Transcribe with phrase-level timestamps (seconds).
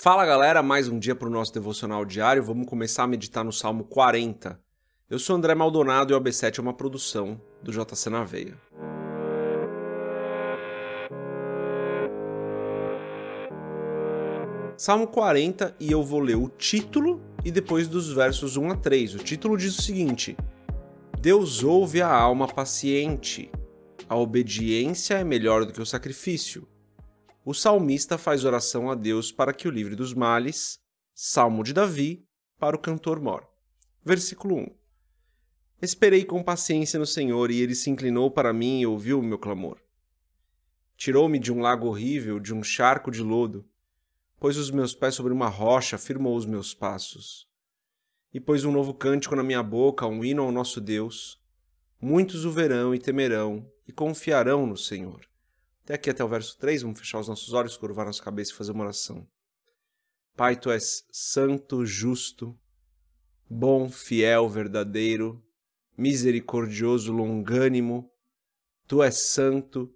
[0.00, 2.40] Fala galera, mais um dia para o nosso devocional diário.
[2.40, 4.56] Vamos começar a meditar no Salmo 40.
[5.10, 8.56] Eu sou André Maldonado e o AB7 é uma produção do JC na Veia.
[14.76, 19.16] Salmo 40 e eu vou ler o título e depois dos versos 1 a 3.
[19.16, 20.36] O título diz o seguinte:
[21.20, 23.50] Deus ouve a alma paciente.
[24.08, 26.68] A obediência é melhor do que o sacrifício
[27.48, 30.78] o salmista faz oração a Deus para que o livre dos males,
[31.14, 33.48] Salmo de Davi, para o cantor mor.
[34.04, 34.66] Versículo 1.
[35.80, 39.38] Esperei com paciência no Senhor, e ele se inclinou para mim e ouviu o meu
[39.38, 39.80] clamor.
[40.94, 43.66] Tirou-me de um lago horrível, de um charco de lodo,
[44.38, 47.48] pôs os meus pés sobre uma rocha, firmou os meus passos.
[48.30, 51.42] E pôs um novo cântico na minha boca, um hino ao nosso Deus.
[51.98, 55.26] Muitos o verão e temerão, e confiarão no Senhor.
[55.88, 58.54] Até aqui, até o verso 3, vamos fechar os nossos olhos, curvar nossa cabeça e
[58.54, 59.26] fazer uma oração.
[60.36, 62.54] Pai, tu és santo, justo,
[63.48, 65.42] bom, fiel, verdadeiro,
[65.96, 68.12] misericordioso, longânimo.
[68.86, 69.90] Tu és santo,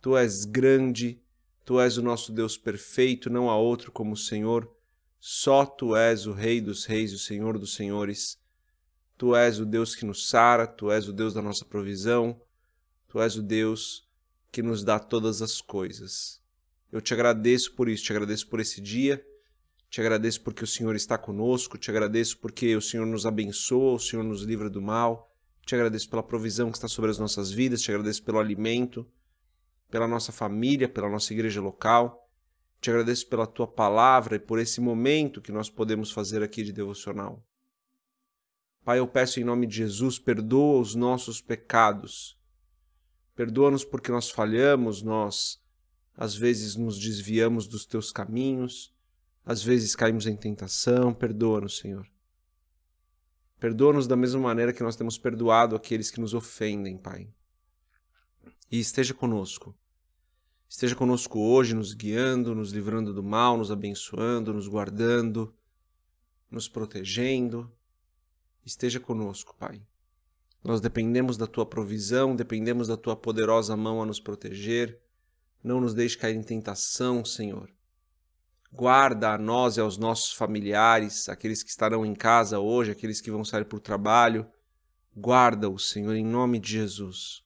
[0.00, 1.22] tu és grande,
[1.62, 4.74] tu és o nosso Deus perfeito, não há outro como o Senhor.
[5.20, 8.40] Só tu és o Rei dos Reis o Senhor dos Senhores.
[9.18, 12.40] Tu és o Deus que nos sara, tu és o Deus da nossa provisão,
[13.06, 14.03] tu és o Deus
[14.54, 16.40] que nos dá todas as coisas.
[16.92, 19.20] Eu te agradeço por isso, te agradeço por esse dia,
[19.90, 23.98] te agradeço porque o Senhor está conosco, te agradeço porque o Senhor nos abençoa, o
[23.98, 25.28] Senhor nos livra do mal,
[25.66, 29.04] te agradeço pela provisão que está sobre as nossas vidas, te agradeço pelo alimento,
[29.90, 32.30] pela nossa família, pela nossa igreja local.
[32.80, 36.72] Te agradeço pela tua palavra e por esse momento que nós podemos fazer aqui de
[36.72, 37.44] devocional.
[38.84, 42.38] Pai, eu peço em nome de Jesus, perdoa os nossos pecados
[43.34, 45.60] Perdoa-nos porque nós falhamos, nós
[46.16, 48.94] às vezes nos desviamos dos teus caminhos,
[49.44, 51.12] às vezes caímos em tentação.
[51.12, 52.06] Perdoa-nos, Senhor.
[53.58, 57.28] Perdoa-nos da mesma maneira que nós temos perdoado aqueles que nos ofendem, Pai.
[58.70, 59.74] E esteja conosco.
[60.68, 65.54] Esteja conosco hoje, nos guiando, nos livrando do mal, nos abençoando, nos guardando,
[66.50, 67.70] nos protegendo.
[68.64, 69.82] Esteja conosco, Pai.
[70.64, 74.98] Nós dependemos da tua provisão, dependemos da tua poderosa mão a nos proteger.
[75.62, 77.70] Não nos deixe cair em tentação, Senhor.
[78.72, 83.30] Guarda a nós e aos nossos familiares, aqueles que estarão em casa hoje, aqueles que
[83.30, 84.46] vão sair para o trabalho.
[85.14, 87.44] Guarda-os, Senhor, em nome de Jesus.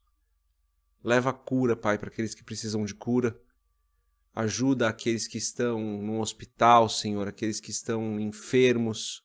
[1.03, 3.39] Leva cura, Pai, para aqueles que precisam de cura.
[4.33, 9.25] Ajuda aqueles que estão no hospital, Senhor, aqueles que estão enfermos.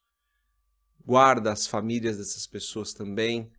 [1.05, 3.51] Guarda as famílias dessas pessoas também.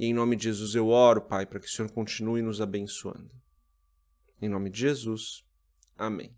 [0.00, 3.30] E em nome de Jesus eu oro, Pai, para que o Senhor continue nos abençoando.
[4.40, 5.44] Em nome de Jesus.
[5.94, 6.34] Amém.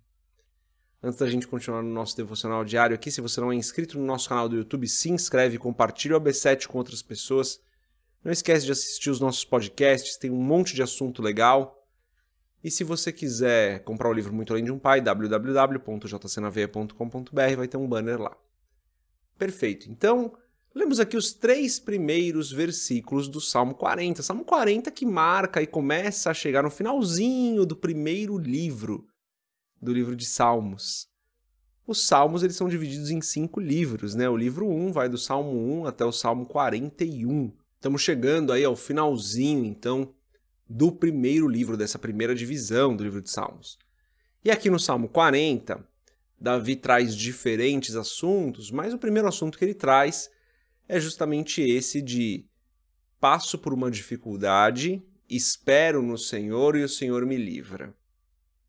[1.01, 4.05] Antes da gente continuar no nosso devocional diário aqui, se você não é inscrito no
[4.05, 7.61] nosso canal do YouTube, se inscreve, compartilha o AB7 com outras pessoas.
[8.25, 11.87] Não esquece de assistir os nossos podcasts, tem um monte de assunto legal.
[12.65, 17.77] E se você quiser comprar o livro Muito Além de um Pai, www.jcnaveia.com.br, vai ter
[17.77, 18.37] um banner lá.
[19.39, 19.89] Perfeito.
[19.89, 20.37] Então,
[20.75, 24.23] Lemos aqui os três primeiros versículos do Salmo 40.
[24.23, 29.07] Salmo 40 que marca e começa a chegar no finalzinho do primeiro livro,
[29.81, 31.09] do livro de Salmos.
[31.87, 34.31] Os Salmos eles são divididos em cinco livros, né?
[34.31, 37.53] O livro 1 vai do Salmo 1 até o Salmo 41.
[37.75, 40.15] Estamos chegando aí ao finalzinho, então,
[40.67, 43.79] do primeiro livro, dessa primeira divisão do livro de Salmos.
[44.43, 45.87] E aqui no Salmo 40,
[46.41, 50.31] Davi traz diferentes assuntos, mas o primeiro assunto que ele traz
[50.89, 52.45] é justamente esse de
[53.21, 57.95] passo por uma dificuldade, espero no Senhor e o Senhor me livra.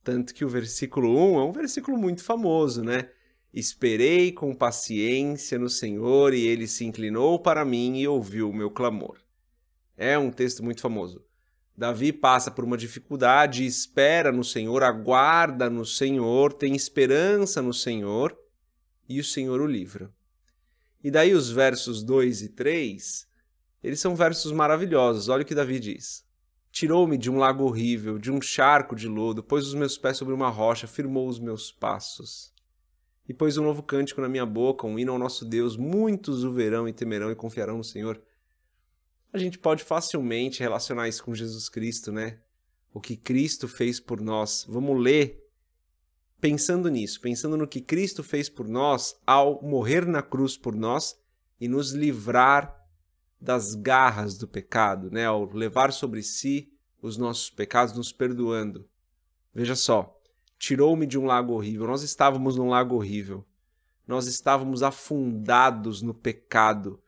[0.04, 3.10] Tanto que o versículo 1 é um versículo muito famoso, né?
[3.54, 8.70] Esperei com paciência no Senhor e ele se inclinou para mim e ouviu o meu
[8.70, 9.18] clamor.
[9.96, 11.24] É um texto muito famoso.
[11.76, 18.38] Davi passa por uma dificuldade, espera no Senhor, aguarda no Senhor, tem esperança no Senhor
[19.10, 20.12] e o Senhor o livra.
[21.04, 23.28] E daí os versos 2 e 3,
[23.84, 25.28] eles são versos maravilhosos.
[25.28, 26.26] Olha o que Davi diz.
[26.72, 30.34] Tirou-me de um lago horrível, de um charco de lodo, pôs os meus pés sobre
[30.34, 32.54] uma rocha, firmou os meus passos.
[33.28, 35.78] E pôs um novo cântico na minha boca, um hino ao nosso Deus.
[35.78, 38.22] Muitos o verão e temerão e confiarão no Senhor.
[39.32, 42.40] A gente pode facilmente relacionar isso com Jesus Cristo, né?
[42.94, 44.66] O que Cristo fez por nós.
[44.70, 45.43] Vamos ler
[46.44, 51.18] pensando nisso, pensando no que Cristo fez por nós ao morrer na cruz por nós
[51.58, 52.86] e nos livrar
[53.40, 55.26] das garras do pecado, né?
[55.26, 56.70] Ao levar sobre si
[57.02, 58.86] os nossos pecados, nos perdoando.
[59.56, 60.20] Veja só,
[60.60, 61.88] tirou-me de um lago horrível.
[61.88, 63.46] Nós estávamos num lago horrível.
[64.06, 67.02] Nós estávamos afundados no pecado.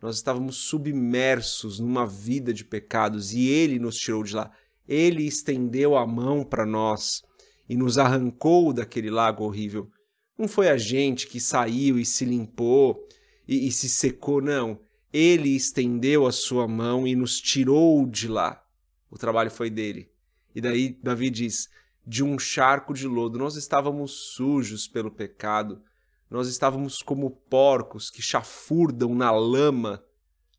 [0.00, 4.50] Nós estávamos submersos numa vida de pecados e ele nos tirou de lá.
[4.88, 7.27] Ele estendeu a mão para nós
[7.68, 9.90] e nos arrancou daquele lago horrível.
[10.36, 13.06] Não foi a gente que saiu e se limpou
[13.46, 14.80] e, e se secou, não.
[15.12, 18.62] Ele estendeu a sua mão e nos tirou de lá.
[19.10, 20.10] O trabalho foi dele.
[20.54, 21.68] E daí Davi diz:
[22.08, 23.38] de um charco de lodo.
[23.38, 25.82] Nós estávamos sujos pelo pecado.
[26.30, 30.02] Nós estávamos como porcos que chafurdam na lama.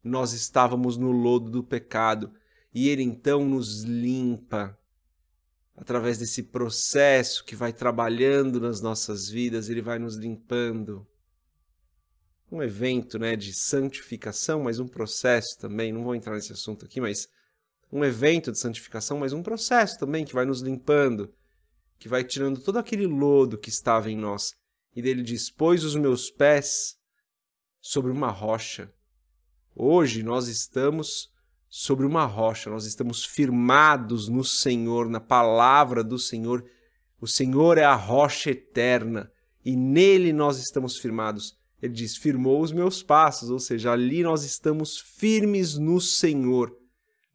[0.03, 2.31] Nós estávamos no lodo do pecado.
[2.73, 4.78] E ele então nos limpa
[5.79, 11.07] através desse processo que vai trabalhando nas nossas vidas, ele vai nos limpando.
[12.51, 15.93] Um evento né, de santificação, mas um processo também.
[15.93, 17.29] Não vou entrar nesse assunto aqui, mas
[17.89, 21.33] um evento de santificação, mas um processo também que vai nos limpando,
[21.97, 24.53] que vai tirando todo aquele lodo que estava em nós.
[24.93, 26.97] E dele diz: os meus pés
[27.79, 28.93] sobre uma rocha.
[29.73, 31.31] Hoje nós estamos
[31.69, 36.65] sobre uma rocha, nós estamos firmados no Senhor, na palavra do Senhor.
[37.21, 39.31] O Senhor é a rocha eterna
[39.63, 41.55] e nele nós estamos firmados.
[41.79, 46.75] Ele diz: firmou os meus passos, ou seja, ali nós estamos firmes no Senhor.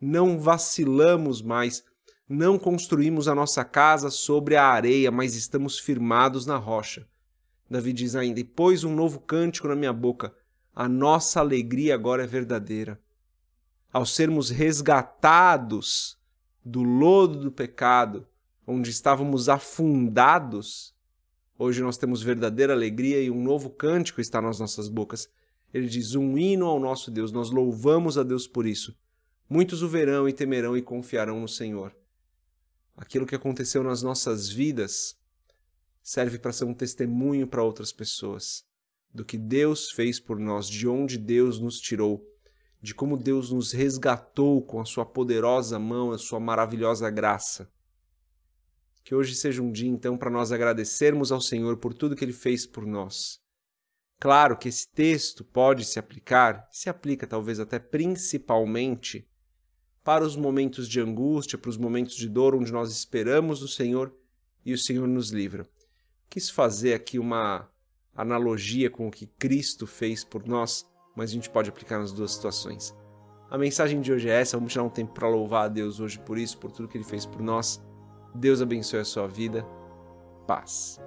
[0.01, 1.85] Não vacilamos mais,
[2.29, 7.07] não construímos a nossa casa sobre a areia, mas estamos firmados na rocha.
[7.71, 10.35] Davi diz ainda: E pôs um novo cântico na minha boca,
[10.75, 13.01] a nossa alegria agora é verdadeira
[13.95, 16.19] ao sermos resgatados
[16.65, 18.27] do lodo do pecado,
[18.67, 20.93] onde estávamos afundados,
[21.57, 25.29] hoje nós temos verdadeira alegria e um novo cântico está nas nossas bocas.
[25.73, 28.99] Ele diz: um hino ao nosso Deus, nós louvamos a Deus por isso.
[29.49, 31.95] Muitos o verão e temerão e confiarão no Senhor.
[32.97, 35.17] Aquilo que aconteceu nas nossas vidas
[36.03, 38.65] serve para ser um testemunho para outras pessoas
[39.15, 42.34] do que Deus fez por nós, de onde Deus nos tirou
[42.85, 47.73] de como Deus nos resgatou com a sua poderosa mão, a sua maravilhosa graça.
[49.03, 52.35] Que hoje seja um dia, então, para nós agradecermos ao Senhor por tudo que Ele
[52.35, 53.41] fez por nós.
[54.21, 59.27] Claro que esse texto pode se aplicar, se aplica talvez até principalmente
[60.03, 64.15] para os momentos de angústia, para os momentos de dor onde nós esperamos o Senhor
[64.63, 65.67] e o Senhor nos livra.
[66.29, 67.67] Quis fazer aqui uma
[68.15, 70.85] analogia com o que Cristo fez por nós
[71.15, 72.95] mas a gente pode aplicar nas duas situações.
[73.51, 76.19] A mensagem de hoje é essa, vamos tirar um tempo para louvar a Deus hoje
[76.19, 77.81] por isso, por tudo que Ele fez por nós.
[78.35, 79.65] Deus abençoe a sua vida.
[80.47, 81.01] Paz.